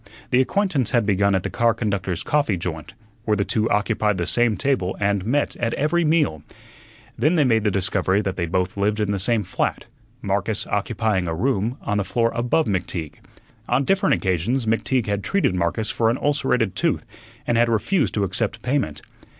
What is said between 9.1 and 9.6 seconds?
the same